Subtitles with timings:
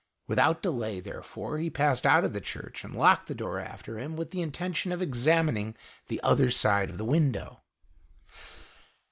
[0.25, 3.99] Without delay, there fore, he passed out of the church and locked the door after
[3.99, 5.75] him, with the intention of examining
[6.07, 7.61] the other side of the window.